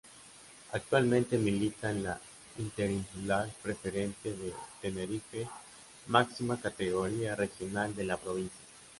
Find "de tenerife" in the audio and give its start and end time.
4.33-5.47